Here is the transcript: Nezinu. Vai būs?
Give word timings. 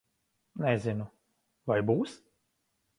Nezinu. 0.63 1.07
Vai 1.73 1.79
būs? 1.93 2.21